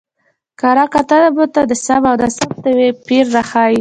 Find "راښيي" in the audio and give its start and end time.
3.35-3.69